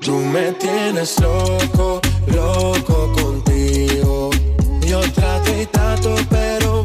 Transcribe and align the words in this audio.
Tú 0.00 0.14
me 0.16 0.52
tienes 0.52 1.20
loco, 1.20 2.00
loco 2.26 3.12
contigo. 3.20 4.30
Yo 4.86 5.00
trato 5.12 5.50
y 5.60 5.66
trato, 5.66 6.14
pero 6.30 6.84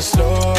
slow. 0.00 0.57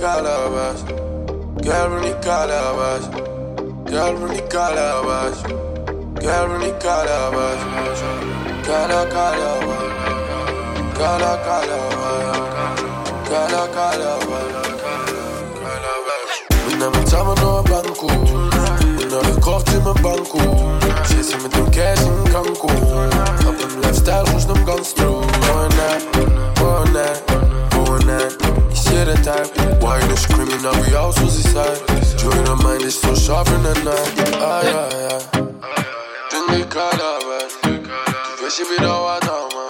calabash. 0.00 0.82
Girl 1.62 1.96
in 1.96 2.02
the 2.02 2.12
calabash. 2.22 3.06
Girl 3.90 4.24
in 4.24 4.30
the 4.36 4.42
calabash. 4.54 5.40
Girl 6.22 6.54
in 6.54 6.60
the 6.60 6.72
calabash. 6.84 7.62
Cala 8.66 9.00
calabash. 9.14 9.94
Cala 10.98 11.32
calabash. 11.46 12.40
Cala 13.28 13.62
calabash. 13.76 14.68
And 16.72 16.82
every 16.82 17.04
time 17.04 17.28
I 17.28 17.34
know 17.40 17.57
Bangkok. 17.98 18.50
Naar 19.10 19.22
de 19.22 19.38
kocht 19.40 19.72
in 19.72 19.82
mijn 19.82 20.02
banko. 20.02 20.38
Zit 21.08 21.26
ze 21.26 21.36
met 21.42 21.54
een 21.54 21.70
cash 21.70 22.00
in 22.00 22.32
Cancun. 22.32 22.82
Op 23.46 23.62
een 23.62 23.80
lifestyle, 23.80 24.30
hoe 24.30 24.40
snel 24.40 24.56
ganz 24.64 24.92
true. 24.92 25.14
One 25.14 25.74
night, 25.74 26.06
one 26.60 26.90
night, 26.90 27.22
one 27.88 28.06
Type. 29.22 29.80
Why 29.80 29.98
you 29.98 30.16
screaming, 30.16 30.62
now 30.62 30.72
we 30.82 30.96
all 30.96 31.12
so 31.12 31.26
side. 31.26 31.80
Join 32.16 32.46
her 32.46 32.56
mind 32.56 32.82
is 32.82 33.00
so 33.00 33.14
sharp 33.14 33.48
in 33.48 33.62
the 33.62 33.74
night. 33.84 34.36
Ah, 34.40 34.62
ja, 34.62 34.86
ja. 34.98 35.18
Ding 36.30 36.46
die 36.50 36.66
calabash. 36.66 37.54
Du 37.62 38.44
weißt, 38.44 38.60
ich 38.60 38.78
wieder 38.78 39.00
was 39.02 39.20
da, 39.20 39.48
man. 39.54 39.68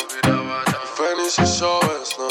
Ich 1.27 1.39
es 1.39 1.59
so 1.59 1.81
ist, 2.03 2.19
ne. 2.19 2.29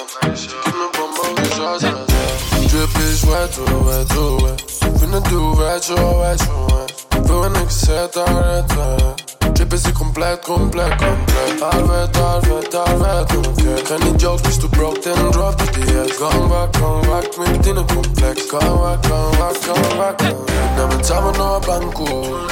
Gib 0.64 0.74
mir 0.76 0.90
Bombe, 0.92 1.42
wie 1.42 1.56
soll? 1.56 1.80
Drip 1.80 2.96
is 3.00 3.24
wet, 3.28 3.58
wet, 3.86 4.44
wet. 4.44 4.77
Finna 5.08 5.30
do 5.30 5.56
wet, 5.56 5.90
oh, 5.92 6.20
wet, 6.20 6.42
oh, 6.50 6.68
wet. 6.68 7.28
Wil 7.28 7.50
niks 7.50 7.80
zetten, 7.80 8.26
retten. 8.26 9.16
Drip 9.54 9.74
is 9.74 9.84
hier 9.84 9.94
compleet, 9.94 10.40
compleet, 10.40 10.96
compleet. 10.96 11.62
Alvet, 11.62 12.18
alvet, 12.18 12.76
alvet, 12.76 13.38
oké. 13.38 13.86
Geen 13.86 14.00
die 14.00 14.16
jokes, 14.16 14.42
dus 14.42 14.58
too 14.58 14.70
broke, 14.70 15.00
then 15.00 15.32
drop 15.32 15.58
the 15.58 15.66
DS. 15.72 16.18
Gang 16.18 16.48
back, 16.50 16.76
gang 16.76 17.08
back, 17.08 17.38
met 17.38 17.66
in 17.66 17.76
een 17.76 17.88
complex. 17.88 18.46
Gang 18.50 18.80
back, 18.82 19.06
gang 19.06 19.38
back, 19.38 19.56
gang 19.62 19.98
back, 19.98 20.22
gang 20.22 20.38
back. 20.38 20.76
Nemen 20.76 21.06
samen 21.06 21.38
naar 21.38 21.60
Bangkok. 21.60 22.52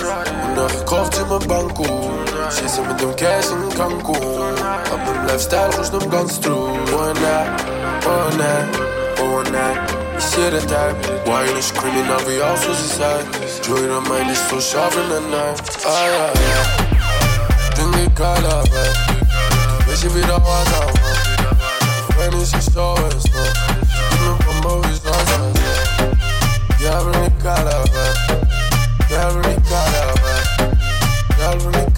Naar 0.56 0.70
gekocht 0.70 1.18
in 1.18 1.28
mijn 1.28 1.48
banko. 1.48 1.84
Zit 2.50 2.70
ze 2.70 2.82
met 2.82 3.02
een 3.02 3.16
cash 3.16 3.50
in 3.50 3.78
Cancun. 3.78 4.56
Op 4.94 5.08
een 5.08 5.26
lifestyle, 5.26 5.76
hoe 5.76 5.84
snel 5.84 6.10
ganz 6.10 6.38
true. 6.38 6.56
One 6.56 7.20
night, 7.20 7.64
one 8.06 8.36
night, 8.36 8.80
one 9.20 9.50
night. 9.50 9.95
Ich 10.18 10.26
sehe 10.26 10.52
den 10.52 10.68
Type. 10.68 10.96
Why 11.26 11.46
you 11.46 11.62
screaming, 11.62 12.08
now 12.08 12.20
we 12.28 12.42
all 12.42 12.58
so 12.58 12.74
side. 12.74 13.26
Join 13.64 13.90
her 13.90 14.02
mind 14.02 14.32
is 14.32 14.40
so 14.50 14.60
sharp 14.60 14.94
in 14.96 15.10
the 15.10 15.20
night. 15.30 15.62
Ah, 15.86 16.08
ja, 16.08 16.26
ja. 16.28 16.62
Ding 17.76 17.92
die 17.92 18.10
calabash. 18.14 19.00
Du 19.80 19.92
weißt, 19.92 20.04
ich 20.06 20.16
wieder 20.16 20.40
was 20.42 20.66
da, 20.72 20.80
man. 21.02 21.18
Wenn 22.18 22.42
ich 22.42 22.54
es 22.54 22.66
so 22.66 22.96
ist, 23.18 23.34
ne. 23.34 23.44
Gib 24.12 24.22
mir 24.22 24.62
Bombe, 24.62 24.88
wie 24.88 24.96
soll 24.96 25.26
sein? 25.28 25.54
Ja, 26.80 27.02
bring 27.02 27.24
die 27.26 27.44
calabash. 27.44 28.22
Ja, 29.10 29.30
bring 29.30 29.56
die 29.56 29.70
calabash. 29.70 30.50
Ja, 31.40 31.56
bring 31.56 31.94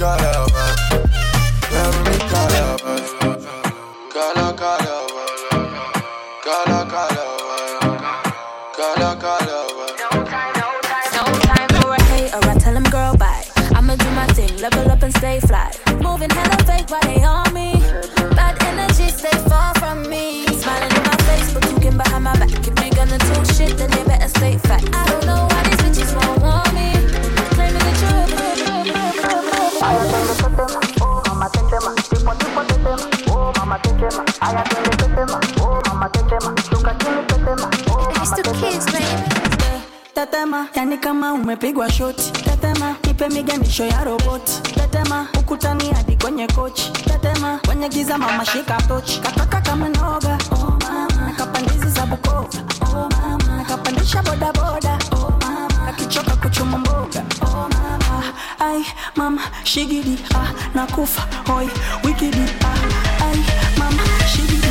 umepigwa 41.57 41.91
shoti. 41.91 42.31
Tetema, 42.31 42.95
ipe 43.09 43.29
miganisho 43.29 43.85
ya 43.85 44.03
roboti. 44.03 44.61
Tetema, 44.61 45.27
ukutani 45.39 45.89
hadi 45.93 46.15
kwenye 46.15 46.47
kochi. 46.47 46.91
Tetema, 46.91 47.59
kwenye 47.65 47.89
giza 47.89 48.17
mama 48.17 48.45
shika 48.45 48.77
tochi. 48.87 49.19
Kataka 49.21 49.61
kama 49.61 49.89
noga. 49.89 50.37
Oh 50.51 50.77
mama, 50.81 51.25
nakapandizi 51.27 51.89
za 51.89 52.05
Bukova. 52.05 52.47
Oh 52.81 53.09
mama, 53.09 53.57
nakapandisha 53.57 54.21
boda 54.23 54.53
boda. 54.53 54.99
Oh 55.11 55.33
mama, 55.41 55.87
akichoka 55.87 56.35
kuchuma 56.35 56.77
mboga. 56.77 57.23
Oh 57.41 57.67
mama, 57.69 58.23
ai 58.59 58.85
mama 59.15 59.41
shigidi 59.63 60.19
ah 60.35 60.51
nakufa 60.75 61.21
hoi 61.47 61.69
wikidi 62.03 62.45
ah 62.61 63.25
ai 63.25 63.37
mama 63.79 64.03
shigidi. 64.27 64.67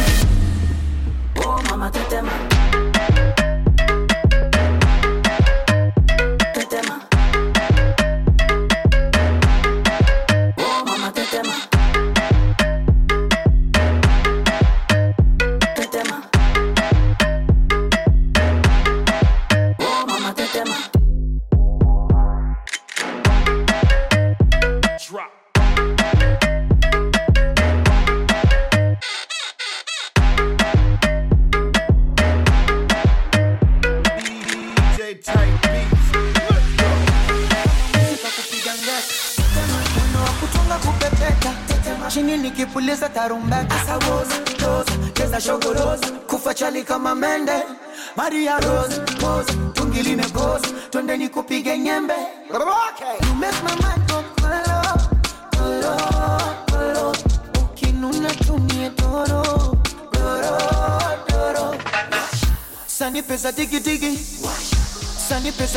Oh 1.46 1.62
mama. 1.70 1.90
Tetema. 1.90 2.30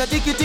a 0.00 0.06
ticket 0.06 0.39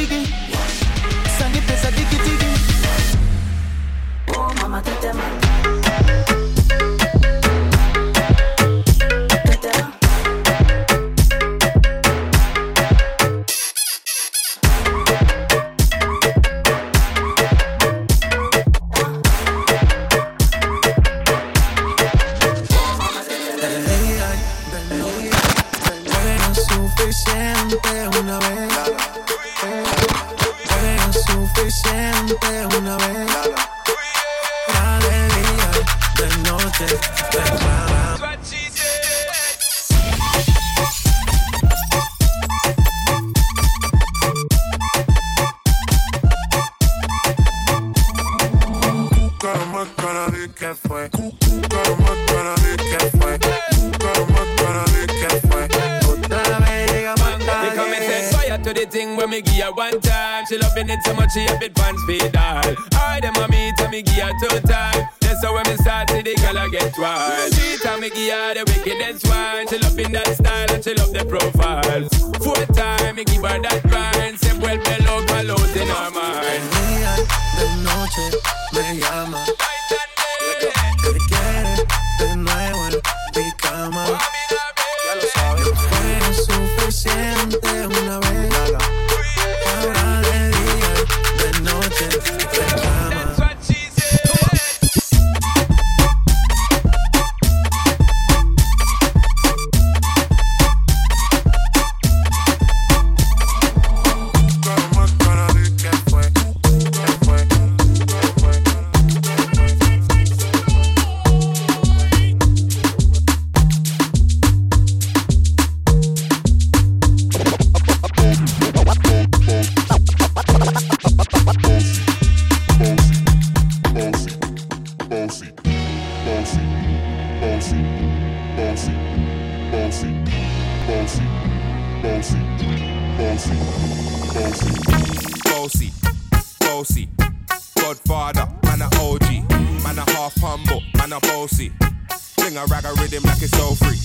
Godfather, 137.86 138.48
man 138.64 138.82
a 138.82 138.86
OG, 139.00 139.48
man 139.84 140.00
a 140.00 140.12
half 140.14 140.34
humble, 140.42 140.82
man 140.98 141.14
a 141.14 141.20
bossy. 141.20 141.72
Sing 142.18 142.58
a 142.58 142.66
rag 142.66 142.84
a 142.84 142.92
rhythm 143.00 143.22
like 143.22 143.40
it's 143.44 143.52
so 143.52 143.76
free. 143.76 144.00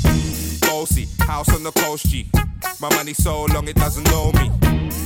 Bossy, 0.68 1.08
house 1.20 1.48
on 1.54 1.62
the 1.62 1.72
coast 1.72 2.04
G. 2.04 2.28
My 2.78 2.94
money 2.94 3.14
so 3.14 3.46
long 3.46 3.66
it 3.68 3.76
doesn't 3.76 4.04
know 4.10 4.32
me. 4.32 4.50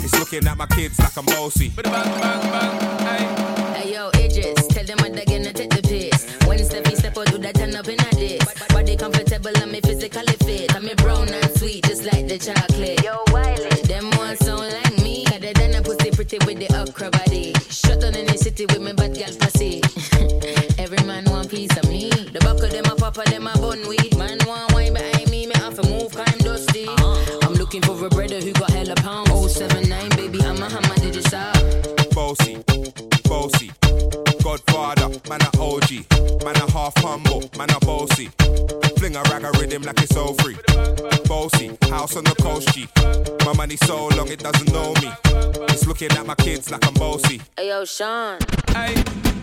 It's 0.02 0.18
looking 0.18 0.44
at 0.48 0.56
my 0.56 0.66
kids 0.66 0.98
like 0.98 1.16
I'm 1.16 1.24
bossy. 1.24 1.68
Bang, 1.68 1.84
bang, 1.84 2.50
bang. 2.50 3.74
Hey 3.76 3.94
yo, 3.94 4.08
Idris, 4.08 4.66
tell 4.66 4.84
them 4.84 4.98
what 4.98 5.12
they're 5.12 5.24
gonna 5.24 5.52
take 5.52 5.70
the 5.70 5.80
piss. 5.80 6.26
When 6.48 6.58
Steffi 6.58 6.96
step 6.96 7.16
out, 7.16 7.26
do 7.26 7.38
that 7.38 7.54
turn 7.54 7.76
up 7.76 7.86
in 7.86 8.00
a 8.00 8.10
this. 8.16 8.66
Body 8.70 8.96
comfortable 8.96 9.56
and 9.56 9.70
me 9.70 9.82
physically 9.82 10.34
fit. 10.44 10.74
I'm 10.74 10.84
me 10.84 10.94
brown 10.94 11.28
and 11.28 11.58
sweet, 11.58 11.84
just 11.84 12.02
like 12.02 12.26
the 12.26 12.38
chocolate. 12.38 12.73
Down 18.66 18.76
in 18.76 18.80
the 18.80 18.80
city 18.80 18.80
with 18.80 18.82
me 18.82 18.92
bad 18.92 19.14
girl 19.14 19.34
pussy. 19.40 19.80
Every 20.82 21.02
man 21.06 21.24
want 21.30 21.50
piece 21.50 21.76
of 21.76 21.88
me. 21.88 22.10
The 22.10 22.40
back 22.40 22.62
of 22.62 22.70
them 22.70 22.84
a 22.86 22.96
papa, 22.96 23.22
them 23.30 23.46
a 23.46 23.52
bun 23.58 23.86
weed. 23.88 24.16
Man 24.16 24.38
want 24.46 24.72
wine 24.72 24.94
behind 24.94 25.30
me, 25.30 25.46
me 25.46 25.54
have 25.56 25.74
to 25.76 25.88
move, 25.88 26.12
cause 26.12 26.26
I'm 26.26 26.38
dusty. 26.38 26.86
Uh-huh. 26.86 27.38
I'm 27.42 27.54
looking 27.54 27.82
for 27.82 27.94
a 28.04 28.08
brother 28.08 28.40
who 28.40 28.52
got 28.52 28.70
hella 28.70 28.94
pound. 28.96 29.28
079, 29.28 30.08
baby, 30.10 30.40
I'm 30.42 30.62
a 30.62 30.68
hammer, 30.68 30.94
did 30.96 31.16
it 31.16 31.34
up. 31.34 31.54
Bossy, 32.14 32.62
bossy, 33.24 33.70
Godfather, 34.42 35.08
man 35.28 35.42
a 35.42 35.50
OG, 35.60 35.90
man 36.44 36.56
a 36.56 36.70
half 36.70 36.96
humble, 36.98 37.44
man 37.56 37.70
a 37.70 37.80
bossy. 37.80 38.30
Fling 38.98 39.16
a 39.16 39.22
rag 39.30 39.44
a 39.44 39.50
rhythm 39.58 39.82
like 39.82 40.00
it's 40.02 40.14
so 40.14 40.34
free. 40.34 40.56
Bossy, 41.28 41.76
house 41.90 42.16
on 42.16 42.24
the 42.24 42.34
coast 42.40 42.68
G. 42.74 42.86
My 43.64 43.68
money 43.68 43.76
so 43.86 44.08
long 44.08 44.28
it 44.28 44.40
doesn't 44.40 44.70
know 44.74 44.92
me. 45.00 45.08
It's 45.72 45.86
looking 45.86 46.12
at 46.12 46.26
my 46.26 46.34
kids 46.34 46.70
like 46.70 46.86
I'm 46.86 46.92
bossy. 47.00 47.40
Hey 47.56 47.68
yo, 47.68 47.86
Sean. 47.86 48.36
Aye. 48.76 48.92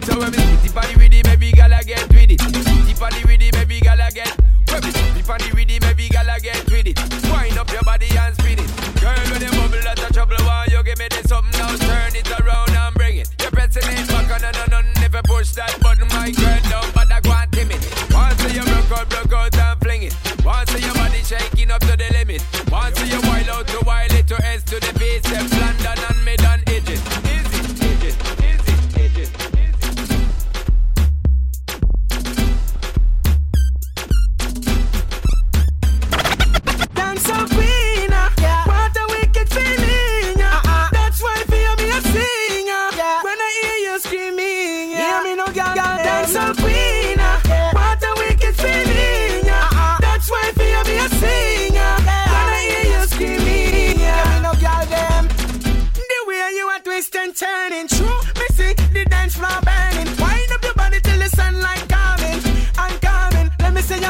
So 0.05 0.13
when 0.19 0.29
me 0.29 0.37
tip 0.61 0.77
on 0.77 0.85
the 0.85 0.95
rhythm, 0.95 1.25
every 1.25 1.49
gal 1.49 1.73
I 1.73 1.81
get 1.81 2.07
with 2.13 2.29
it. 2.29 2.37
Tip 2.37 3.01
on 3.01 3.09
the 3.17 3.25
rhythm, 3.25 3.49
every 3.57 3.79
gal 3.79 3.99
I 3.99 4.11
get. 4.11 4.29
When 4.69 4.83
me 4.85 4.91
tip 4.93 5.27
on 5.27 5.39
the 5.41 5.49
rhythm, 5.57 5.89
every 5.89 6.07
gal 6.09 6.29
I 6.29 6.37
get 6.37 6.69
with 6.69 6.85
it. 6.85 6.99
Wind 7.33 7.57
up 7.57 7.71
your 7.73 7.81
body 7.81 8.13
and 8.13 8.35
spin 8.37 8.61
it. 8.61 8.69
Girl, 9.01 9.17
when 9.33 9.41
you 9.41 9.49
bubble, 9.57 9.81
that's 9.81 10.03
a 10.05 10.13
trouble. 10.13 10.37
Why 10.45 10.67
you 10.69 10.83
give 10.83 10.99
me 10.99 11.07
this 11.09 11.25
something 11.25 11.57
now? 11.57 11.73
Turn 11.81 12.13
it 12.13 12.29
around 12.29 12.77
and 12.77 12.93
bring 12.93 13.17
it. 13.17 13.29
You're 13.41 13.49
pressing 13.49 13.89
it 13.89 14.05
back 14.05 14.29
on 14.37 14.45
and 14.45 14.57
on 14.69 14.85
and 14.85 15.01
never 15.01 15.25
push 15.25 15.49
that 15.57 15.73
button. 15.81 16.05
My 16.13 16.29
girl, 16.29 16.61
down, 16.69 16.85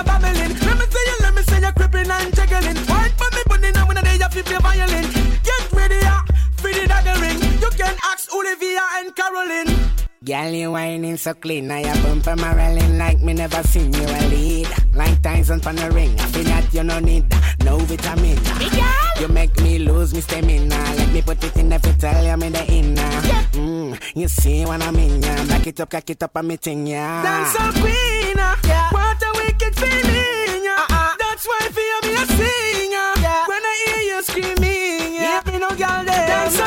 Let 0.03 0.21
me 0.21 0.25
see 0.25 0.33
you 0.33 0.45
babbling. 0.47 0.59
Let 0.65 0.77
me 0.77 0.85
see 0.85 1.05
you, 1.05 1.15
let 1.21 1.35
me 1.35 1.41
see 1.43 1.59
you 1.61 1.71
creeping 1.73 2.11
and 2.11 2.35
jiggling. 2.35 2.79
Wind 2.89 3.13
for 3.17 3.29
me, 3.35 3.41
bunny, 3.47 3.71
now 3.71 3.87
when 3.87 3.97
I 3.97 4.01
day 4.01 4.13
you 4.13 4.51
your 4.51 4.61
violin. 4.61 5.05
Get 5.43 5.73
ready, 5.73 5.95
yeah, 5.95 6.21
for 6.57 6.71
the 6.71 6.85
daggering. 6.89 7.61
You 7.61 7.69
can 7.77 7.95
ask 8.05 8.33
Olivia 8.33 8.81
and 8.97 9.15
Caroline. 9.15 9.91
Girl, 10.23 10.53
you 10.53 10.71
whining 10.71 11.17
so 11.17 11.33
clean. 11.33 11.67
Now 11.67 11.77
your 11.77 11.95
bumper 12.03 12.35
rolling 12.35 12.97
like 12.97 13.21
me 13.21 13.33
never 13.33 13.61
seen 13.63 13.93
you 13.93 14.03
a 14.03 14.21
lead. 14.29 14.67
Like 14.93 15.21
Tyson 15.21 15.61
on 15.65 15.75
the 15.75 15.91
ring. 15.91 16.19
I 16.19 16.25
feel 16.27 16.43
that 16.45 16.73
you 16.73 16.83
no 16.83 16.99
need 16.99 17.25
no 17.63 17.77
vitamin. 17.79 18.37
You 19.19 19.27
make 19.27 19.59
me 19.61 19.79
lose 19.79 20.13
me 20.13 20.21
stamina. 20.21 20.75
Let 20.75 21.11
me 21.11 21.21
put 21.21 21.43
it 21.43 21.55
in 21.57 21.69
the 21.69 21.79
tell 21.99 22.23
you 22.25 22.37
me 22.37 22.49
the 22.49 22.65
inner. 22.71 23.11
Mm, 23.53 24.15
you 24.15 24.27
see 24.27 24.65
what 24.65 24.81
I 24.81 24.91
mean, 24.91 25.21
yeah. 25.21 25.45
Back 25.45 25.67
it 25.67 25.79
up, 25.79 25.89
cock 25.89 26.09
it 26.09 26.23
up, 26.23 26.31
I'm 26.35 26.47
meeting, 26.47 26.87
yeah. 26.87 27.23
Dance 27.23 27.53
so 27.53 27.81
queen, 27.81 28.39
uh, 28.39 29.00
what 29.81 29.93
a 29.93 29.95
wicked 29.95 30.07
feeling. 30.07 30.67
uh, 30.67 31.15
That's 31.17 31.45
why 31.47 31.59
feel 31.71 31.99
me 32.09 32.15
a 32.15 32.25
sing. 32.25 32.93
uh, 32.93 33.45
When 33.47 33.63
I 33.63 33.75
hear 33.85 34.01
you 34.15 34.23
screaming, 34.23 35.15
yeah, 35.15 35.41
me 35.47 35.59
no 35.59 35.69
girl 35.69 36.03
there. 36.05 36.27
Dance 36.27 36.59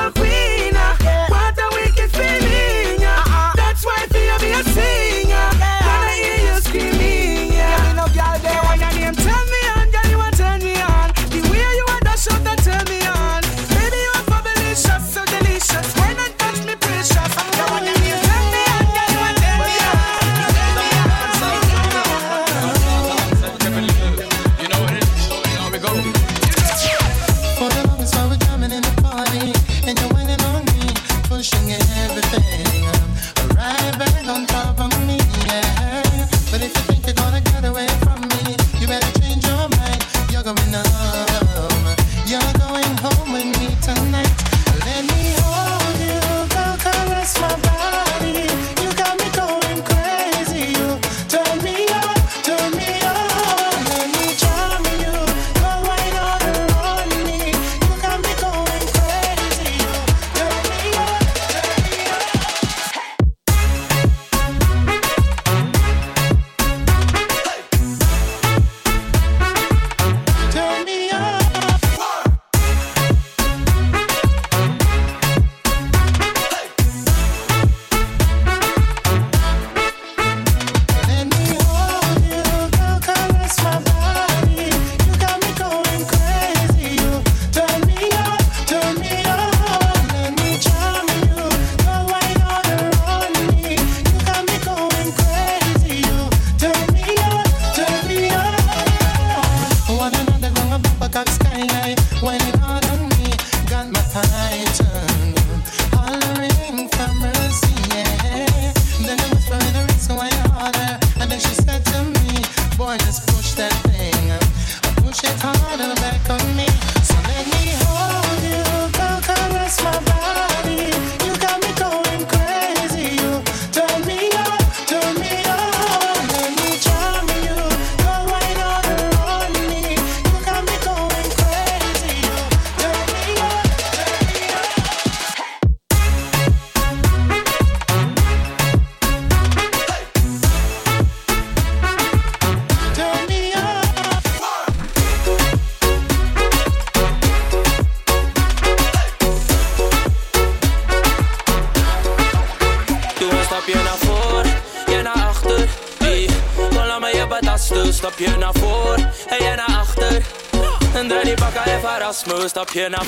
verras 162.75 162.91
me, 162.91 163.04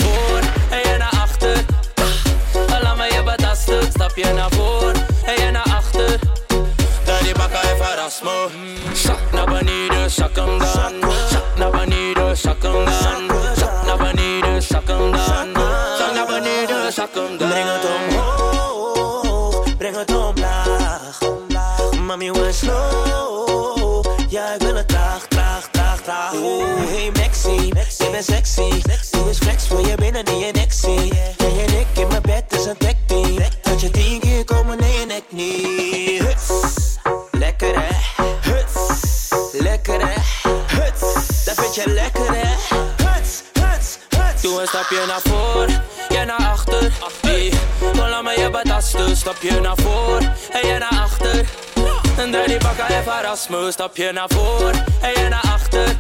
Draai 52.31 52.47
die 52.47 52.59
bakken 52.59 52.87
en 52.87 53.03
verras 53.03 53.49
me. 53.49 53.69
Stapje 53.71 54.13
naar 54.13 54.29
voor 54.29 54.71
en 55.01 55.13
jij 55.15 55.29
naar 55.29 55.45
achter. 55.53 55.97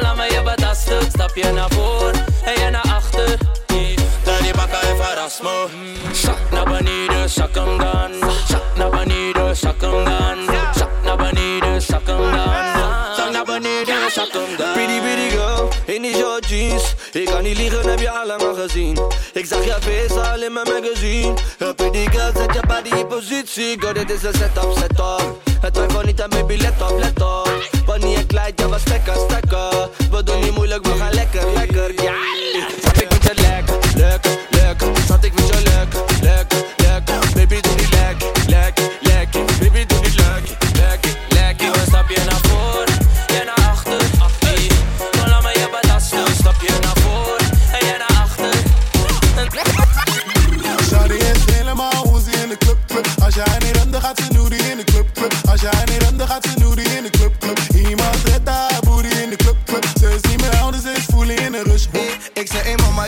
Laat 0.00 0.16
me 0.16 0.22
je 0.32 0.42
betasten. 0.42 1.02
Stapje 1.08 1.52
naar 1.52 1.70
voor 1.70 2.10
en 2.44 2.52
jij 2.54 2.70
naar 2.70 2.82
achter. 2.94 3.38
Hey, 3.66 3.96
die 4.42 4.54
bakken 4.54 4.80
en 4.80 4.96
verras 4.96 5.40
me. 5.40 5.66
Zak 6.12 6.50
naar 6.50 6.64
beneden, 6.64 7.30
zak 7.30 7.54
hem 7.54 7.78
dan. 7.78 8.10
Zak 8.48 8.76
naar 8.76 8.90
beneden, 8.90 9.56
zak 9.56 9.80
hem 9.80 10.04
dan. 10.04 10.38
Zak 10.74 10.90
naar 11.04 11.16
beneden, 11.16 11.82
zak 11.82 12.06
hem 12.06 12.30
dan. 12.30 12.73
Naar 13.54 13.62
beneden, 13.62 14.10
zak 14.10 14.32
hem 14.32 14.56
dan. 14.56 14.72
Pretty 14.72 15.00
pretty 15.00 15.30
girl, 15.30 15.68
in 15.84 16.02
die 16.02 16.14
short 16.14 16.46
jeans. 16.48 16.94
Ik 17.12 17.24
kan 17.24 17.42
niet 17.42 17.56
liegen, 17.56 17.88
heb 17.88 18.00
je 18.00 18.10
al 18.10 18.26
lang 18.26 18.42
al 18.42 18.54
gezien. 18.54 18.98
Ik 19.32 19.46
zag 19.46 19.64
je 19.64 19.76
face 19.80 20.20
al 20.20 20.42
in 20.42 20.52
mijn 20.52 20.66
magazine. 20.68 21.34
Een 21.58 21.74
pretty 21.74 22.10
girl, 22.10 22.32
zet 22.36 22.54
je 22.54 22.60
body 22.66 22.98
in 22.98 23.06
positie. 23.06 23.80
Girl, 23.80 23.92
dit 23.92 24.10
is 24.10 24.22
een 24.22 24.34
setup, 24.34 24.72
setup 24.78 25.38
Het 25.60 25.74
twijfel 25.74 26.02
niet 26.02 26.22
aan 26.22 26.28
baby, 26.28 26.56
let 26.56 26.82
op, 26.82 26.98
let 26.98 27.22
op. 27.22 27.50
Wanneer 27.86 28.18
je 28.18 28.26
kleid, 28.26 28.60
ja, 28.60 28.68
wat 28.68 28.80
stekken, 28.80 29.14
stekken 29.28 29.90
We 30.10 30.22
doen 30.22 30.40
niet 30.40 30.54
moeilijk, 30.54 30.86
we 30.86 30.96
gaan 30.96 31.12
lekker, 31.12 31.52
lekker, 31.52 32.03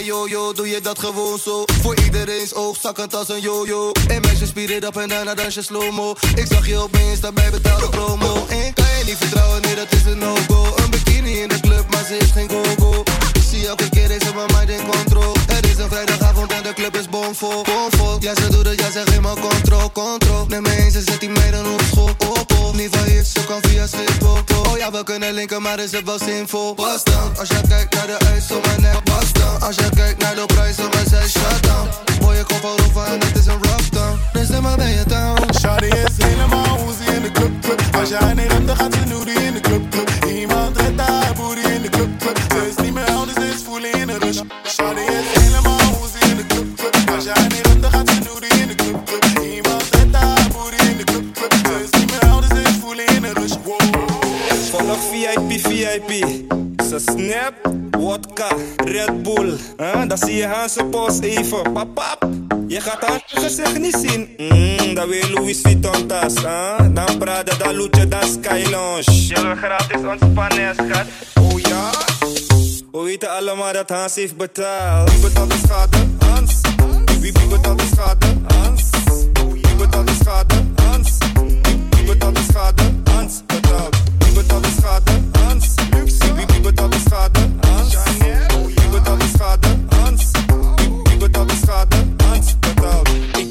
yo, 0.07 0.29
yo, 0.29 0.53
doe 0.53 0.69
je 0.69 0.81
dat 0.81 0.99
gewoon 0.99 1.39
zo? 1.39 1.65
Voor 1.83 1.97
iedereen's 2.05 2.55
oog, 2.55 2.77
zakkend 2.81 3.15
als 3.15 3.29
een 3.29 3.41
yo-yo. 3.41 3.93
En 4.09 4.21
meisje, 4.21 4.47
spier 4.47 4.71
it 4.71 4.85
up 4.85 4.97
en 4.97 5.09
daarna 5.09 5.35
dans 5.35 5.55
je 5.55 5.63
slow-mo. 5.63 6.15
Ik 6.35 6.47
zag 6.47 6.67
je 6.67 6.77
opeens, 6.77 7.21
daarbij 7.21 7.51
betaalde 7.51 7.89
promo. 7.89 8.47
En 8.49 8.75
kan 8.75 8.87
je 8.99 9.03
niet 9.05 9.17
vertrouwen, 9.17 9.63
nee, 9.63 9.75
dat 9.75 9.93
is 9.93 10.05
een 10.05 10.19
no-go. 10.19 10.75
Een 10.77 10.91
bikini 10.91 11.41
in 11.41 11.49
de 11.49 11.61
club, 11.61 11.91
maar 11.91 12.05
ze 12.05 12.17
is 12.17 12.31
geen 12.31 12.49
go-go. 12.51 13.01
Ik 13.01 13.26
zie 13.57 13.69
elke 13.69 13.89
keer, 13.89 14.11
is 14.11 14.33
mijn 14.35 14.51
mind 14.55 14.71
in 14.71 14.87
control. 14.87 15.33
Het 15.47 15.67
is 15.67 15.77
een 15.77 15.89
vrijdagavond 15.89 16.53
en 16.53 16.63
de 16.63 16.73
club 16.75 16.97
is 16.97 17.09
bomvol. 17.09 17.63
Bomvol, 17.63 18.17
ja, 18.21 18.35
ze 18.35 18.49
doet 18.49 18.67
het, 18.67 18.81
ja, 18.81 18.91
ze 18.91 19.03
geeft 19.05 19.21
me 19.21 19.33
control, 19.49 19.93
control. 19.93 20.47
Neem 20.47 20.63
me 20.63 20.77
eens, 20.77 20.93
ze 20.95 21.03
zet 21.03 21.21
die 21.21 21.29
meiden 21.29 21.73
op 21.73 21.83
school, 21.91 22.11
op, 22.29 22.53
op. 22.63 22.75
Niet 22.75 22.97
van 22.97 23.07
hier, 23.07 23.25
ze 23.25 23.45
kan 23.45 23.61
via 23.61 23.87
Schiphol. 23.87 24.39
Oh 24.67 24.77
ja, 24.79 24.91
we 24.91 25.03
kunnen 25.05 25.33
linken, 25.33 25.63
maar 25.63 25.79
is 25.79 25.93
het 25.93 26.05
wel 26.05 26.19
zinvol. 26.19 26.75
Pas 26.75 27.05
dan, 27.05 27.37
als 27.39 27.49
jij 27.49 27.61
kijkt 27.69 27.95
naar 27.95 28.07
de 28.07 28.17
ijs 28.33 28.51
op 28.51 28.67
mijn 28.67 28.81
nek, 28.81 29.05
pas 29.05 29.33
dan. 29.33 29.61
Als 29.61 29.77
jij 29.77 29.91
kijkt 29.91 30.23
naar 30.23 30.35
de 30.35 30.47
prijs 30.47 30.79
op 30.79 30.95
mijn 30.95 31.09
zij, 31.09 31.29
shut 31.29 31.63
down. 31.63 31.89
Mooie 32.21 32.45
kop 32.45 32.61
van 32.61 32.77
Rofa 32.77 33.05
en 33.13 33.21
het 33.21 33.37
is 33.37 33.47
een 33.47 33.63
rough 33.63 33.91
down. 33.91 34.19
Dus 34.33 34.49
dan 34.49 34.63
maar 34.63 34.77
ben 34.77 34.91
je 34.91 35.05
down. 35.07 35.55
Shawty 35.61 35.85
is 35.85 36.25
helemaal 36.25 36.79
hoe 36.79 36.93
ze 36.99 37.15
in 37.15 37.23
de 37.23 37.31
club, 37.31 37.61
club. 37.61 37.81
Als 37.99 38.09
jij 38.09 38.35
niet 38.35 38.53
rent, 38.53 38.67
dan 38.67 38.77
gaat 38.77 38.95
ze 38.95 39.05
noody 39.09 39.31
in 39.31 39.53
de 39.53 39.61
club, 39.61 39.91
club. 39.91 40.11
Iemand 40.27 40.77
redt 40.77 41.01
haar 41.01 41.35
booty 41.35 41.61
in 41.61 41.83
de 41.83 41.89
club, 41.89 41.96
Ze 56.89 56.99
snap, 56.99 57.55
wodka, 57.91 58.49
Red 58.77 59.23
Bull. 59.23 59.57
Huh? 59.77 60.09
Dan 60.09 60.19
zie 60.19 60.35
je 60.35 60.47
Hanse 60.47 60.85
post 60.85 61.23
even. 61.23 61.73
Pap, 61.73 61.95
pap. 61.95 62.29
Je 62.69 62.81
gaat 62.81 63.07
haar 63.07 63.23
gezicht 63.27 63.79
niet 63.79 63.97
zien. 63.97 64.29
Mm, 64.39 64.95
dan 64.95 65.09
weer 65.09 65.31
Louis 65.31 65.61
Vuitton 65.61 66.07
tas. 66.07 66.35
Huh? 66.35 66.79
Dan 66.95 67.19
Prada, 67.19 67.57
dan 67.57 67.77
Luce, 67.77 68.09
dan 68.09 68.29
Sky 68.29 68.65
Lounge. 68.71 69.27
Je 69.29 69.43
wil 69.43 69.55
gratis 69.55 70.01
ontspannen, 70.05 70.75
schat. 70.75 71.07
Oh 71.41 71.61
ja? 71.61 71.91
We 72.93 73.03
weten 73.03 73.31
allemaal 73.31 73.73
dat 73.73 73.91
Hans 73.91 74.15
heeft 74.15 74.37
betaald. 74.37 75.11
Wie 75.11 75.21
betaalt 75.21 75.51
de 75.51 75.59
schade? 75.67 75.97
Hans. 76.19 76.61
Wie, 77.21 77.33
wie 77.33 77.47
betaalt 77.47 77.79
de 77.79 77.87
schade? 77.95 78.27
Hans. 78.47 78.83
Wie 79.53 79.75
betaalt 79.77 80.07
de 80.07 80.15
schade? 80.15 80.55
Hans. 80.77 81.19
Wie 81.91 82.05
betaalt 82.05 82.37
de 82.37 82.43
schade? 82.51 82.83
Hans 83.05 83.43
betaalt. 83.47 83.97
Wie 84.19 84.33
betaalt 84.33 84.65
de 84.65 84.71
schade? 84.81 85.36
Wie 86.67 86.73
betaalt 86.73 86.93
de 86.93 86.99
schade? 86.99 87.41
Hans. 87.61 88.26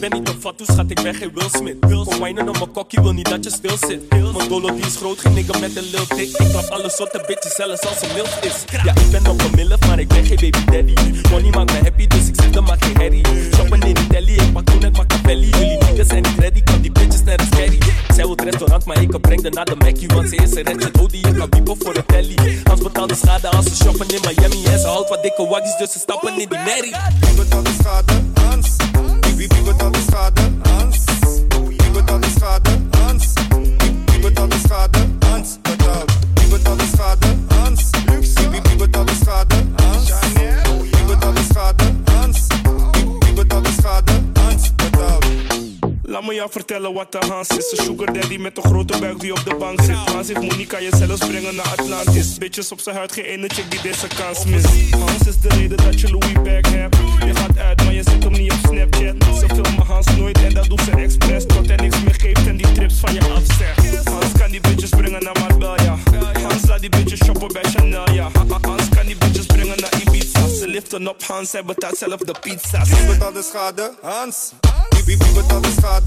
Ben 0.09 0.19
niet 0.19 0.29
een 0.29 0.41
fatu, 0.41 0.63
schat, 0.65 0.89
ik 0.89 1.01
ben 1.03 1.15
geen 1.15 1.31
Will 1.33 1.49
Smith. 1.51 1.79
Kom 1.79 2.19
wijnen 2.19 2.49
op 2.49 2.57
mijn 2.57 2.71
kokkie, 2.71 3.01
wil 3.01 3.11
niet 3.11 3.29
dat 3.29 3.43
je 3.43 3.49
stil 3.49 3.77
zit. 3.87 4.09
Mijn 4.09 4.49
dolo 4.49 4.75
die 4.75 4.85
is 4.85 4.95
groot, 4.95 5.19
geen 5.19 5.33
nigga 5.33 5.59
met 5.59 5.75
een 5.75 5.83
lil 5.91 6.07
dik. 6.07 6.29
Ik 6.37 6.47
trap 6.47 6.69
alle 6.69 6.89
soorten 6.89 7.23
bitches, 7.27 7.55
zelfs 7.55 7.81
als 7.81 8.01
een 8.01 8.13
milf 8.13 8.39
is. 8.41 8.81
Ja, 8.83 8.95
ik 8.95 9.11
ben 9.11 9.27
op 9.27 9.41
een 9.41 9.51
milf, 9.55 9.79
maar 9.87 9.99
ik 9.99 10.07
ben 10.07 10.25
geen 10.25 10.35
baby 10.35 10.65
daddy. 10.65 10.93
Money 11.29 11.49
maakt 11.49 11.71
me 11.71 11.79
happy, 11.83 12.07
dus 12.07 12.27
ik 12.27 12.35
zit 12.41 12.55
er 12.55 12.63
maar 12.63 12.77
geen 12.79 12.97
herrie. 12.97 13.25
Shoppen 13.55 13.81
in 13.81 13.93
die 13.93 14.07
telly, 14.07 14.33
ik 14.33 14.53
pak 14.53 14.65
toen 14.65 14.83
het 14.83 14.97
Machiavelli. 14.97 15.49
Jullie 15.49 15.77
niggas 15.77 16.07
zijn 16.07 16.21
niet 16.21 16.39
ready, 16.39 16.63
kan 16.63 16.81
die 16.81 16.91
bitches 16.91 17.23
net 17.23 17.39
als 17.39 17.49
carry. 17.49 17.77
Zij 18.07 18.23
wil 18.23 18.29
het 18.29 18.41
restaurant, 18.41 18.85
maar 18.85 19.01
ik 19.01 19.21
breng 19.21 19.43
haar 19.43 19.51
naar 19.51 19.65
de 19.65 19.75
Mackie. 19.75 20.07
Want 20.07 20.29
ze 20.29 20.35
is 20.35 20.55
een 20.55 20.63
retje 20.63 20.91
dood 20.91 21.09
die 21.09 21.27
je 21.27 21.33
kan 21.33 21.49
piepen 21.49 21.75
voor 21.79 21.93
de 21.93 22.05
telly. 22.05 22.35
Als 22.63 22.81
betaalt 22.81 23.09
de 23.09 23.15
schade 23.15 23.47
als 23.49 23.65
ze 23.65 23.75
shoppen 23.75 24.07
in 24.07 24.21
Miami. 24.21 24.65
En 24.65 24.79
ze 24.79 24.87
houdt 24.87 25.09
wat 25.09 25.23
dikke 25.23 25.47
waggies, 25.47 25.77
dus 25.77 25.91
ze 25.91 25.99
stappen 25.99 26.31
in 26.31 26.37
die 26.37 26.47
merrie. 26.47 26.95
Wie 27.19 27.33
betaalt 27.33 27.65
de 27.65 27.75
schade? 27.79 28.13
Hans. 28.33 28.75
Wie, 29.37 29.49
wie, 29.49 29.49
wie 29.49 29.63
betaalt 29.63 29.95
de 29.95 30.01
schade? 30.01 30.41
Hans. 37.51 37.91
Wie 38.51 38.59
wie 38.61 38.77
betaalt 38.77 39.09
de 39.09 39.15
schade? 39.15 39.64
Laat 46.15 46.25
me 46.25 46.33
jou 46.33 46.51
vertellen 46.51 46.93
wat 46.93 47.11
de 47.11 47.17
Hans 47.29 47.47
is. 47.47 47.71
Een 47.71 47.83
sugar 47.83 48.13
daddy 48.13 48.37
met 48.37 48.57
een 48.57 48.63
grote 48.63 48.97
buik 48.99 49.19
die 49.19 49.31
op 49.31 49.43
de 49.45 49.55
bank 49.55 49.81
zit. 49.81 49.95
Hans 49.95 50.27
heeft 50.27 50.67
kan 50.67 50.83
je 50.83 50.89
zelfs 50.95 51.27
brengen 51.27 51.55
naar 51.55 51.67
Atlantis. 51.77 52.37
Bitches 52.37 52.71
op 52.71 52.79
zijn 52.79 52.95
huid, 52.95 53.11
geen 53.11 53.23
ene 53.23 53.47
chick 53.47 53.71
die 53.71 53.81
deze 53.81 54.07
kans 54.07 54.45
mist. 54.45 54.67
Hans 54.91 55.27
is 55.27 55.39
de 55.39 55.47
reden 55.47 55.77
dat 55.77 55.99
je 55.99 56.09
Louis 56.09 56.33
bag 56.33 56.73
hebt. 56.73 56.95
Je 57.25 57.35
gaat 57.35 57.57
uit, 57.57 57.83
maar 57.83 57.93
je 57.93 58.03
zet 58.03 58.23
hem 58.23 58.31
niet 58.31 58.51
op 58.51 58.57
Snapchat. 58.67 59.37
Ze 59.39 59.45
filmen 59.47 59.85
Hans 59.85 60.07
nooit 60.17 60.37
en 60.37 60.53
dat 60.53 60.65
doet 60.65 60.81
ze 60.81 60.91
expres. 60.91 61.45
Tot 61.45 61.67
hij 61.67 61.75
niks 61.75 62.03
meer 62.03 62.15
geeft 62.17 62.47
en 62.47 62.57
die 62.57 62.71
trips 62.71 62.99
van 62.99 63.13
je 63.13 63.21
afzegt. 63.21 64.07
Hans 64.07 64.31
kan 64.37 64.51
die 64.51 64.61
bitches 64.61 64.89
brengen 64.89 65.23
naar 65.23 65.35
Marbella. 65.39 65.97
Hans 66.47 66.67
laat 66.67 66.79
die 66.79 66.89
bitches 66.89 67.19
shoppen 67.25 67.53
bij 67.53 67.63
Chanel, 67.63 68.11
ja. 68.11 68.29
Hans 68.61 68.89
kan 68.89 69.05
die 69.05 69.17
bitches 69.17 69.45
brengen 69.45 69.79
naar 69.79 70.01
Ibiza. 70.01 70.47
Ze 70.47 70.67
liften 70.67 71.07
op 71.07 71.23
Hans, 71.23 71.51
hij 71.51 71.63
betaalt 71.65 71.97
zelf 71.97 72.19
de 72.19 72.35
pizza's. 72.41 72.89
Wie 72.89 73.05
betaalt 73.05 73.33
de 73.33 73.43
schade? 73.43 73.93
Hans. 74.01 74.51
De 75.05 75.71
schade? 75.79 76.04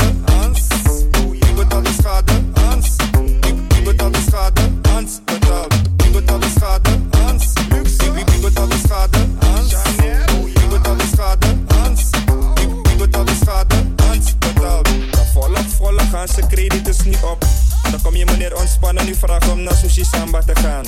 ontspannen, 18.78 19.04
nu 19.04 19.14
vraag 19.14 19.50
om 19.50 19.62
naar 19.62 19.76
Sushi 19.76 20.04
Samba 20.04 20.42
te 20.42 20.54
gaan. 20.54 20.84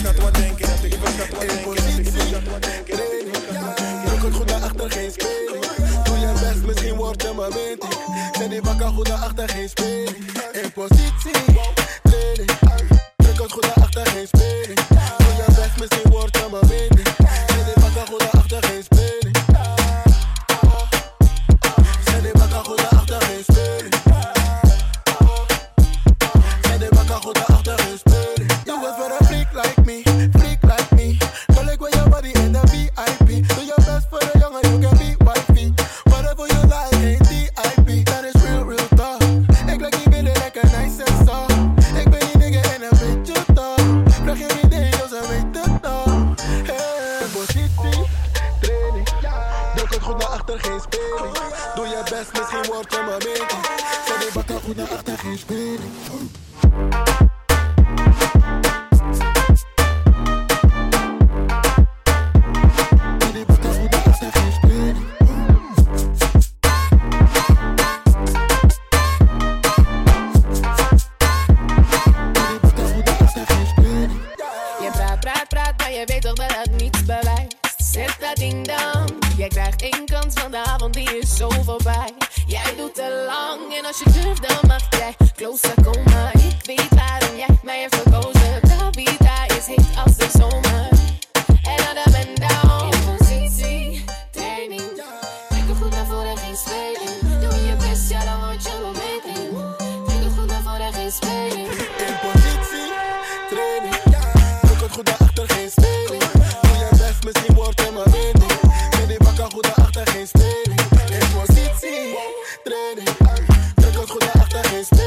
Schat, 0.00 0.18
wat 0.20 0.34
dat 0.34 0.44
ik, 0.44 0.66
schat, 1.16 1.28
wat? 1.28 1.67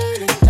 Hey. 0.02 0.41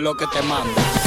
Lo 0.00 0.14
que 0.14 0.26
te 0.28 0.40
manda. 0.40 0.99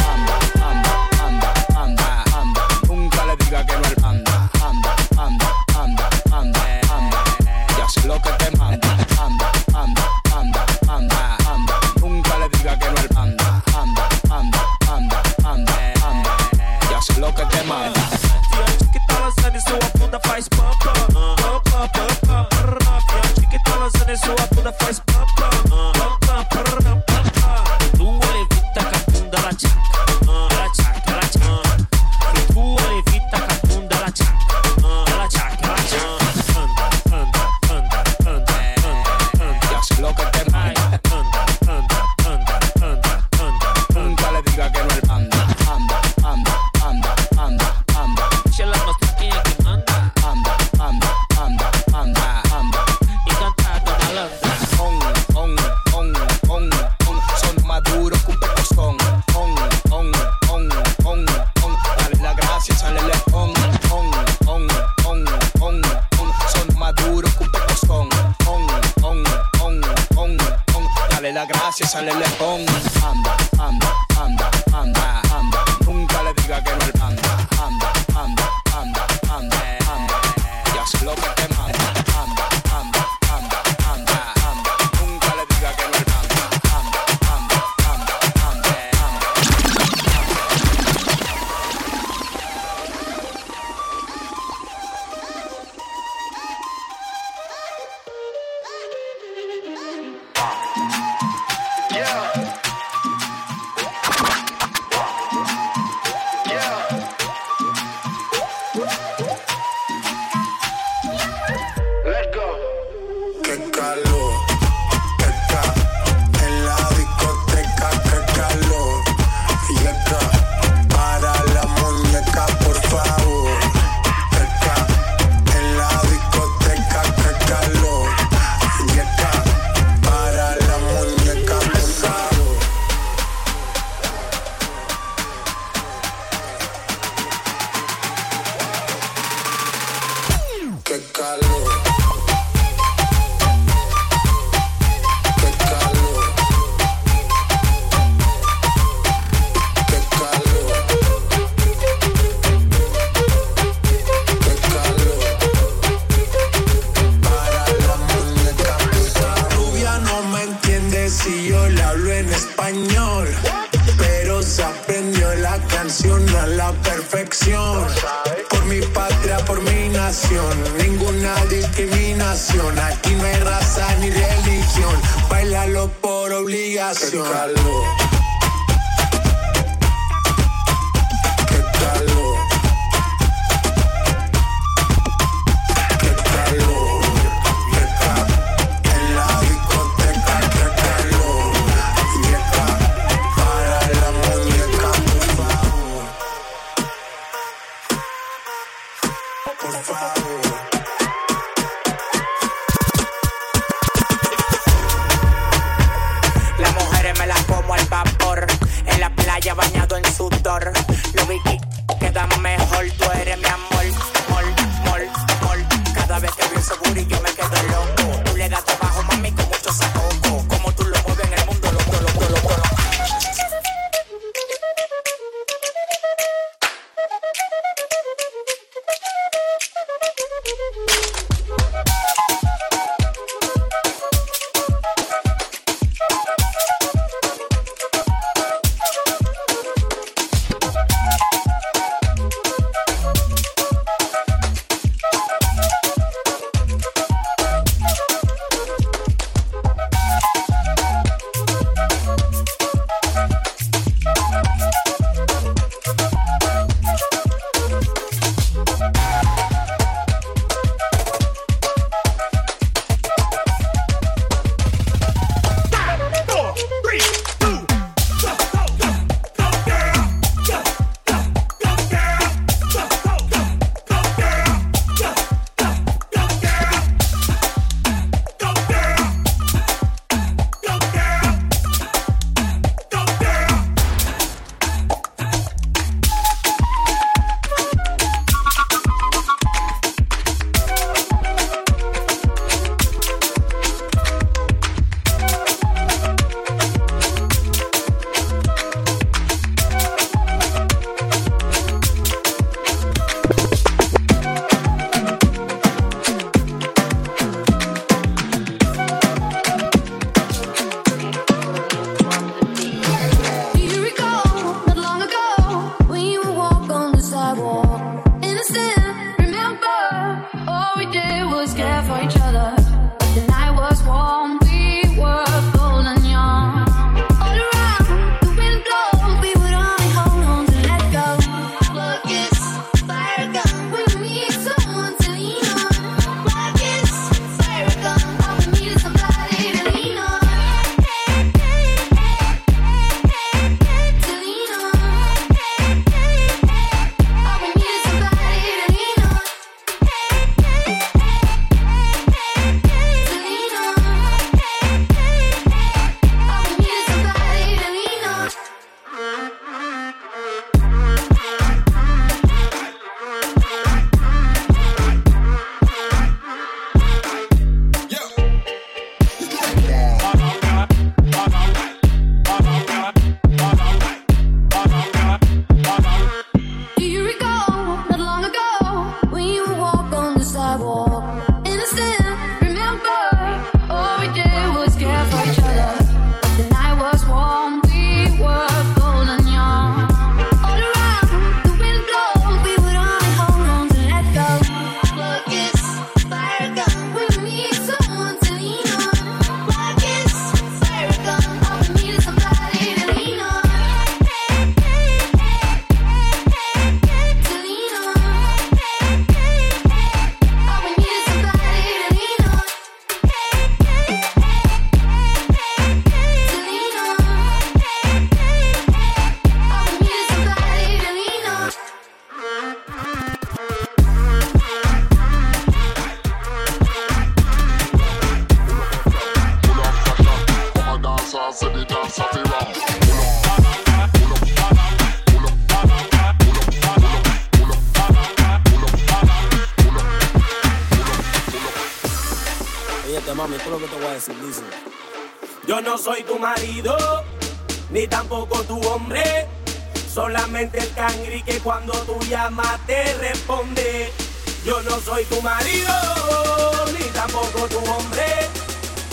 tu 457.48 457.58
hombre. 457.60 458.06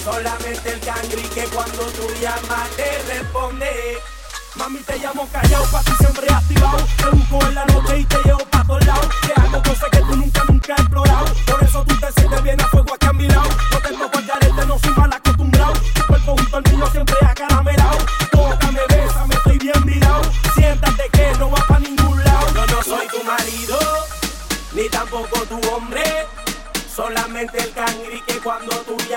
Solamente 0.05 0.73
el 0.73 0.81
cangri 0.81 1.23
que 1.35 1.45
cuando 1.55 1.85
tú 1.93 2.07
llamas 2.21 2.69
te 2.77 3.03
responde. 3.13 3.99
Mami, 4.57 4.79
te 4.81 4.99
llamo 4.99 5.29
callao, 5.33 5.65
pa' 5.71 5.83
ti 5.83 5.93
siempre 5.99 6.27
activado. 6.33 6.79
Te 6.97 7.11
busco 7.11 7.47
en 7.47 7.55
la 7.55 7.65
noche 7.67 7.99
y 7.99 8.05
te 8.05 8.17
llevo 8.25 8.45
pa' 8.51 8.65
todos 8.65 8.87
lados. 8.87 9.09
Te 9.27 9.41
hago 9.41 9.63
cosas 9.63 9.91
que 9.91 9.99
tú 9.99 10.17
nunca, 10.17 10.45
nunca 10.49 10.75
has 10.75 10.81
explorado. 10.81 11.35
Por 11.47 11.63
eso 11.63 11.85
tú 11.85 12.01
te 12.01 12.13
sientes 12.21 12.43
bien 12.43 12.61
a 12.61 12.69
fuego 12.69 12.95
aquí. 12.95 13.00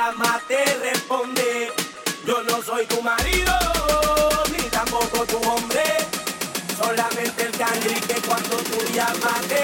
dama 0.05 0.41
te 0.49 0.61
responde, 0.79 1.71
yo 2.27 2.43
no 2.43 2.61
soy 2.61 2.85
tu 2.87 3.01
marido, 3.01 3.53
ni 4.51 4.63
tampoco 4.69 5.25
tu 5.25 5.37
hombre, 5.49 5.83
solamente 6.77 7.43
el 7.43 7.51
cangri 7.51 7.95
que 8.01 8.15
cuando 8.27 8.57
tú 8.57 8.77
llamaste. 8.93 9.62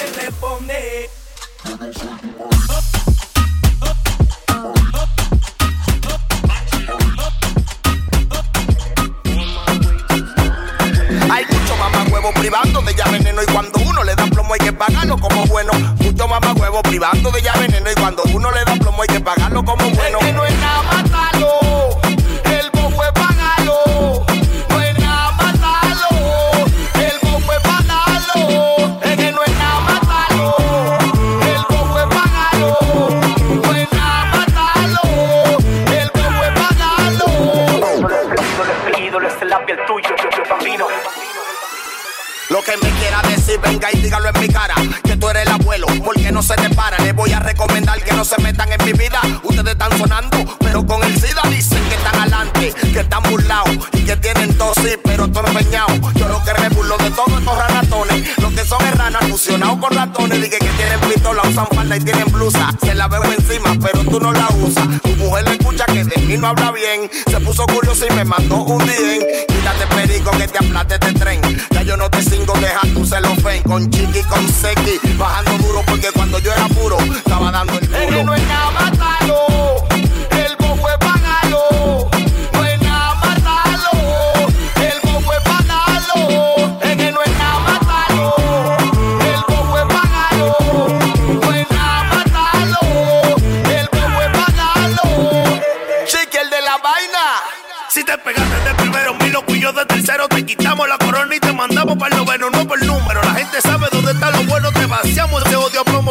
usan 61.60 61.78
falda 61.78 61.98
y 61.98 62.00
tienen 62.02 62.32
blusa. 62.32 62.74
Se 62.82 62.94
la 62.94 63.08
veo 63.08 63.24
encima, 63.24 63.76
pero 63.82 64.04
tú 64.04 64.20
no 64.20 64.32
la 64.32 64.48
usas. 64.64 65.02
Tu 65.02 65.10
mujer 65.18 65.46
la 65.46 65.52
escucha 65.52 65.86
que 65.86 66.04
de 66.04 66.22
mí 66.22 66.38
no 66.38 66.48
habla 66.48 66.72
bien. 66.72 67.10
Se 67.30 67.40
puso 67.40 67.66
curiosa 67.68 68.06
y 68.10 68.14
me 68.14 68.26
mandó 68.26 68.64
un 68.64 68.84
día. 68.86 69.46
Quítate 69.48 69.88
perico 69.96 70.32
que 70.32 70.48
te 70.48 70.58
aplaste 70.58 70.98
de 71.00 71.14
tren. 71.14 71.42
Ya 71.72 71.82
yo 71.84 71.98
no 71.98 72.10
te 72.10 72.22
cingo, 72.22 72.54
deja 72.60 72.82
tu 72.94 73.06
celofén. 73.06 73.64
Con 73.64 73.90
chiqui, 73.90 74.22
con 74.24 74.48
sequi, 74.48 75.00
bajando 75.18 75.49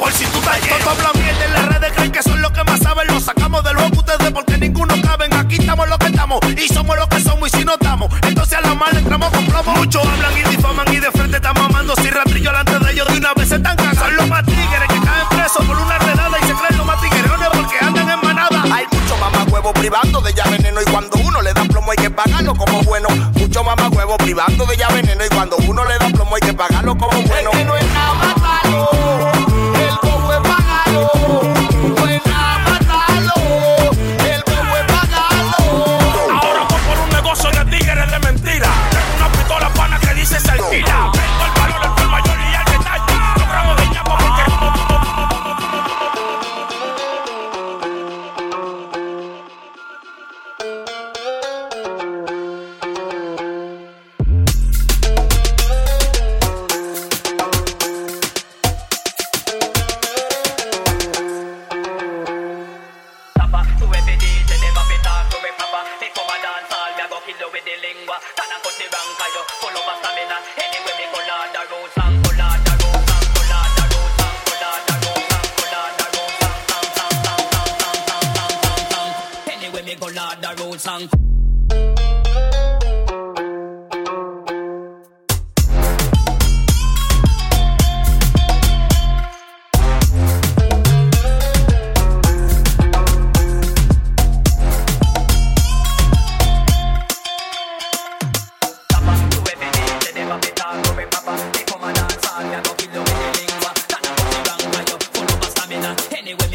Hoy 0.08 0.14
si 0.14 0.24
tú 0.24 0.38
estás, 0.38 1.17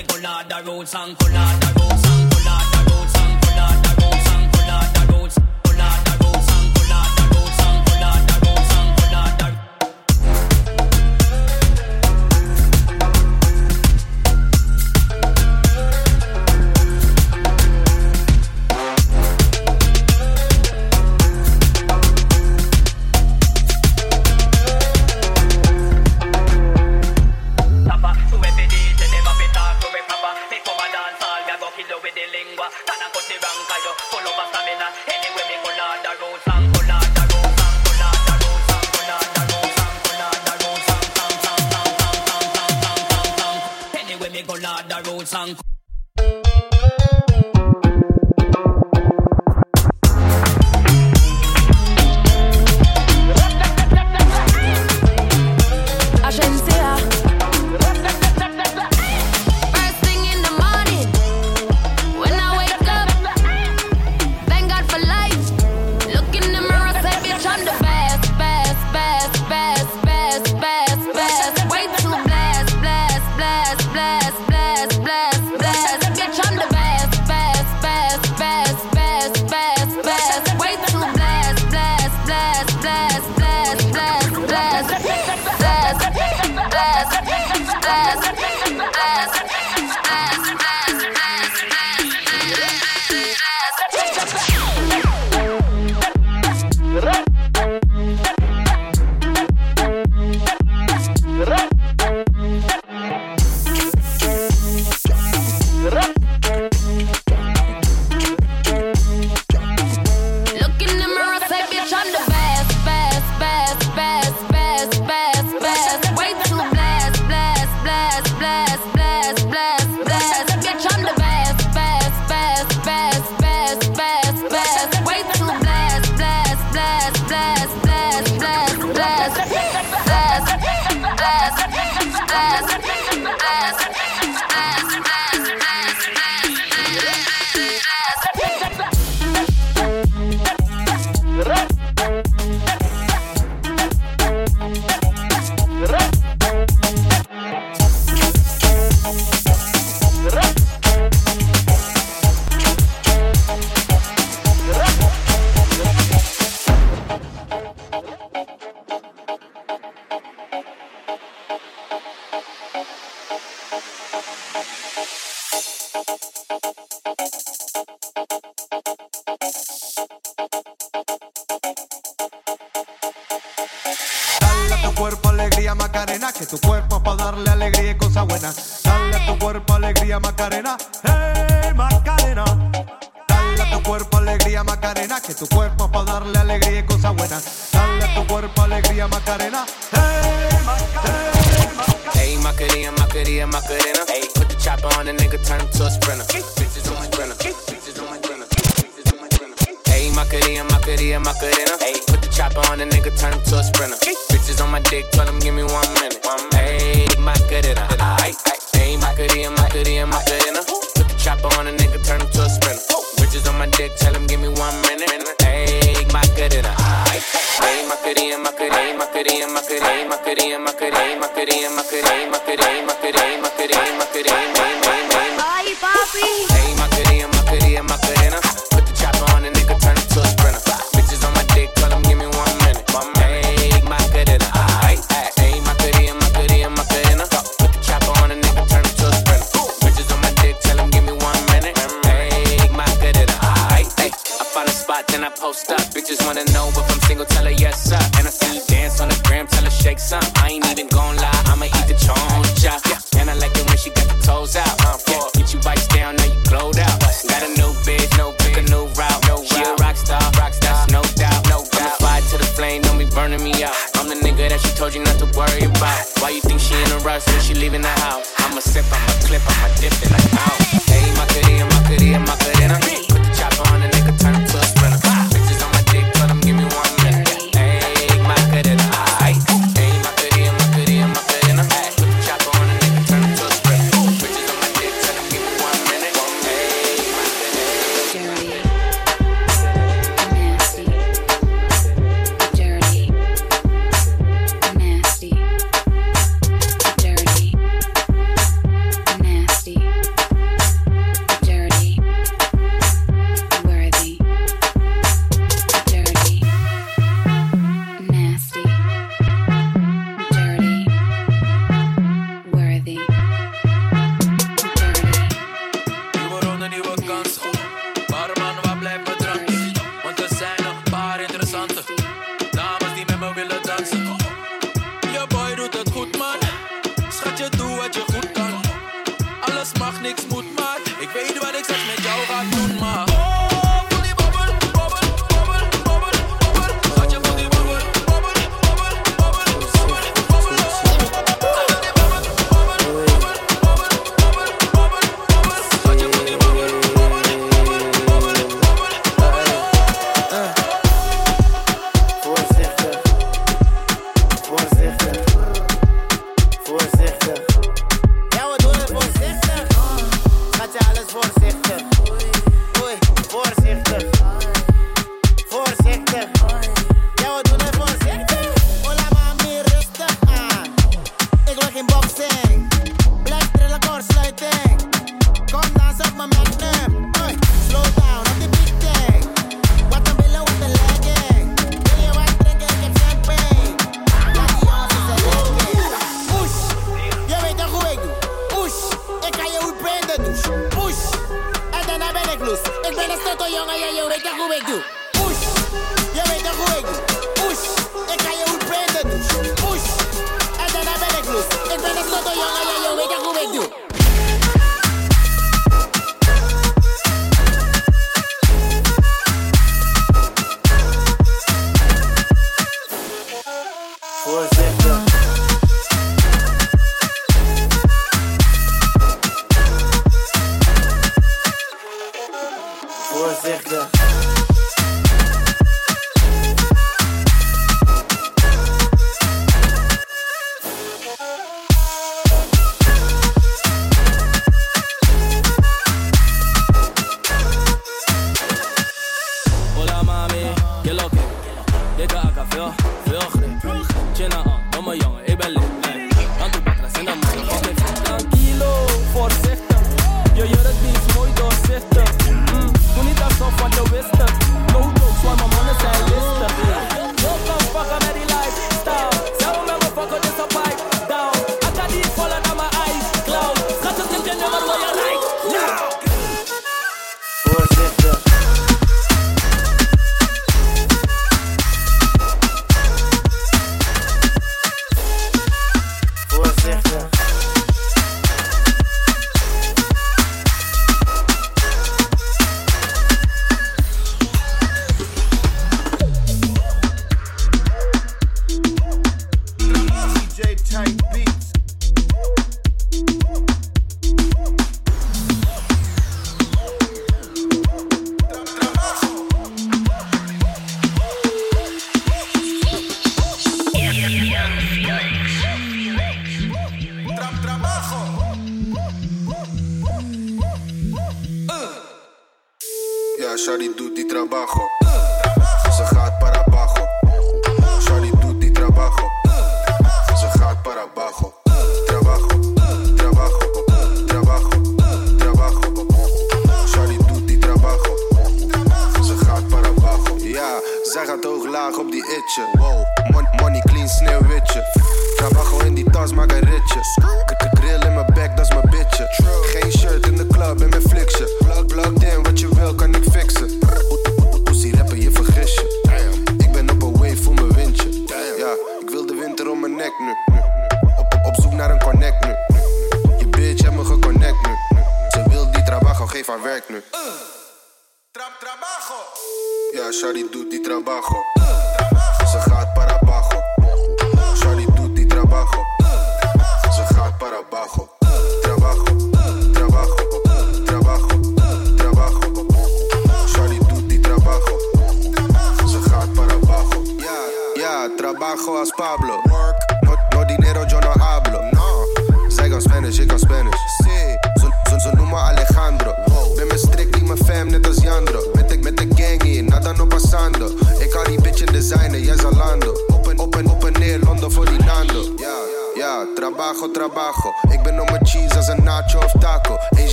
me 0.00 0.06
the 0.48 0.62
roads 0.66 0.94
and 0.94 1.16
the 1.16 1.80
roads. 1.80 1.89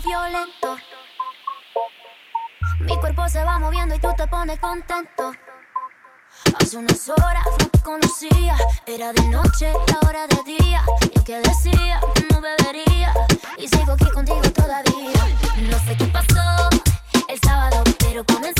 Violento. 0.00 0.76
Mi 2.80 2.96
cuerpo 2.98 3.28
se 3.28 3.42
va 3.42 3.58
moviendo 3.58 3.94
y 3.94 3.98
tú 3.98 4.08
te 4.16 4.26
pones 4.26 4.58
contento. 4.60 5.32
Hace 6.60 6.76
unas 6.76 7.08
horas 7.08 7.44
no 7.58 7.66
te 7.68 7.78
conocía, 7.80 8.56
era 8.86 9.12
de 9.12 9.22
noche, 9.28 9.72
ahora 10.02 10.26
de 10.26 10.42
día. 10.44 10.82
Y 11.14 11.24
que 11.24 11.40
decía 11.40 12.00
que 12.14 12.26
no 12.32 12.40
bebería, 12.40 13.12
y 13.58 13.68
sigo 13.68 13.92
aquí 13.92 14.08
contigo 14.10 14.42
todavía. 14.54 15.22
No 15.70 15.78
sé 15.80 15.96
qué 15.96 16.06
pasó 16.06 16.68
el 17.28 17.40
sábado, 17.40 17.82
pero 17.98 18.24
comenzó 18.24 18.46
el 18.46 18.55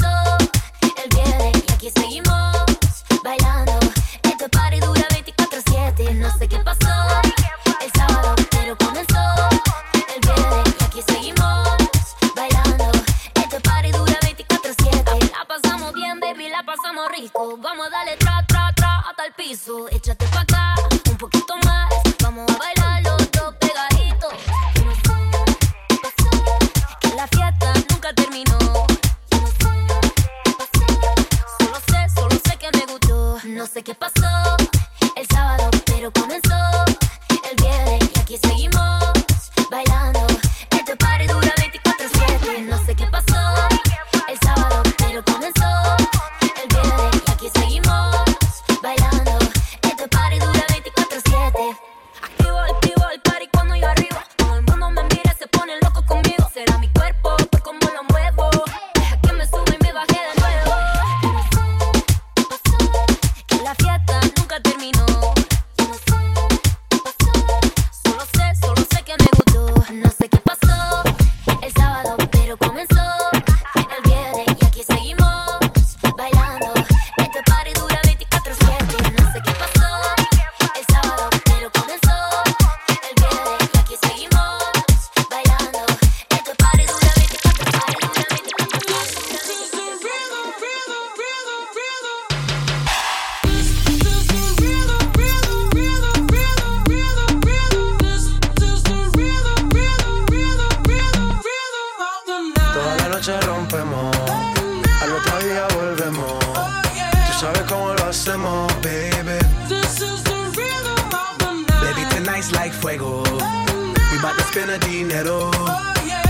dinero. 114.78 115.50
Oh, 115.52 115.82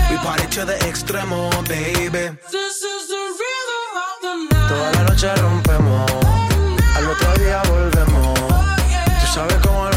Mi 0.09 0.65
de 0.65 0.75
extremo, 0.87 1.49
baby. 1.67 2.37
This 2.51 2.81
is 2.81 3.07
the. 3.07 3.27
Toda 4.67 4.91
la 4.93 5.03
noche 5.03 5.33
rompemos. 5.35 6.11
Al 6.95 7.07
otro 7.09 7.33
día 7.43 7.61
volvemos. 7.69 8.39
Oh, 8.41 8.63
Tú 9.21 9.27
sabes 9.33 9.55
cómo 9.63 9.89
lo 9.89 9.96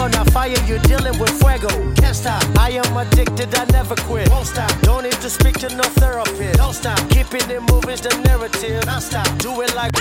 On 0.00 0.10
a 0.14 0.24
fire, 0.30 0.48
you're 0.66 0.78
dealing 0.78 1.18
with 1.18 1.28
fuego. 1.42 1.68
Can't 1.96 2.16
stop, 2.16 2.42
I 2.58 2.70
am 2.70 2.96
addicted, 2.96 3.54
I 3.54 3.66
never 3.66 3.94
quit. 3.96 4.30
Won't 4.30 4.46
stop, 4.46 4.72
don't 4.80 5.02
need 5.02 5.12
to 5.20 5.28
speak 5.28 5.58
to 5.58 5.68
no 5.76 5.82
therapist. 6.00 6.56
Don't 6.56 6.72
stop, 6.72 6.98
keeping 7.10 7.50
it 7.50 7.60
moving's 7.70 8.00
the 8.00 8.16
narrative. 8.24 8.82
Don't 8.84 9.02
stop, 9.02 9.28
do 9.38 9.60
it 9.60 9.74
like. 9.74 9.92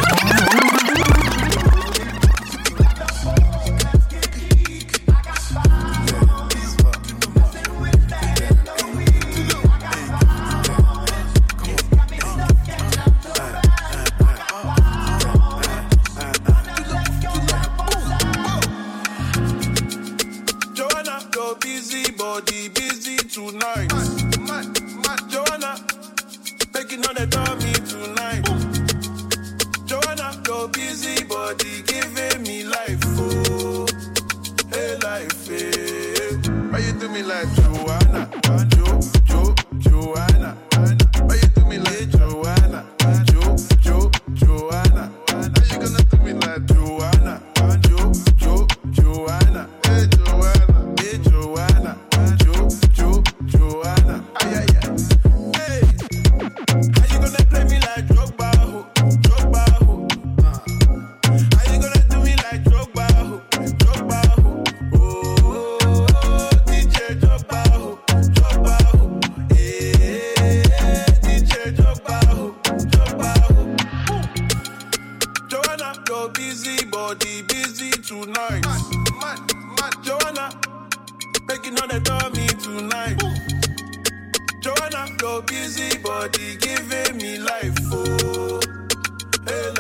Everybody 22.22 22.68
busy 22.68 23.16
tonight. 23.16 23.88
Man, 23.94 24.46
man, 24.46 24.74
man. 25.08 25.30
Joanna, 25.30 25.80
making 26.74 27.06
all 27.08 27.14
the 27.14 27.26
dummy 27.26 27.72
tonight. 27.88 28.44
Ooh. 28.50 29.86
Joanna, 29.86 30.42
your 30.46 30.68
busy 30.68 31.24
body 31.24 31.82
giving 31.84 32.44
me 32.44 32.66
life. 32.66 33.00
Oh, 33.06 33.88
hey, 34.70 34.98
life. 34.98 35.48
Hey. 35.48 36.36
Why 36.70 36.80
you 36.80 36.92
do 37.00 37.08
me 37.08 37.24
like 37.24 37.48
Joanna? 37.56 38.30
Jo, 38.68 39.00
Jo, 39.24 39.56
Joanna. 39.78 40.29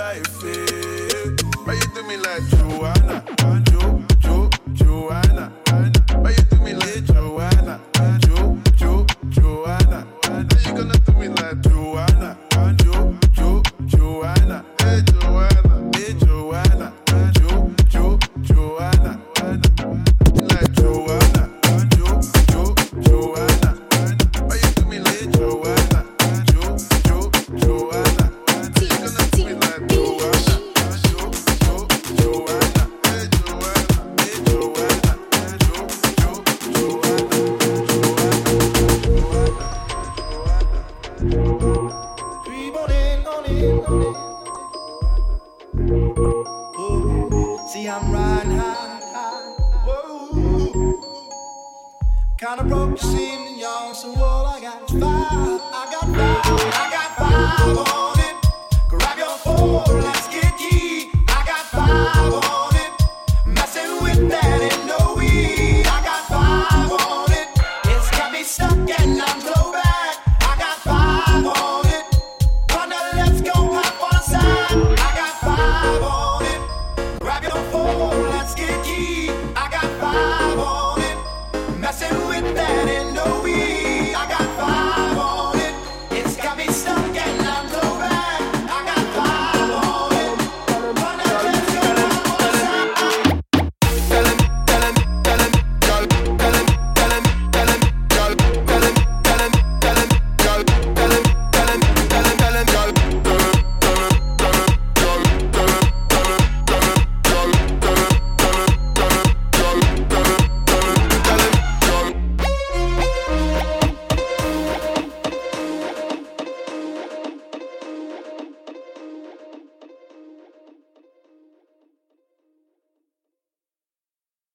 life. 0.10 0.44
Eh. 0.44 1.36
Why 1.66 1.74
you 1.74 1.88
do 1.94 2.02
me 2.08 2.18
like 2.18 2.44
Joanna? 2.50 3.69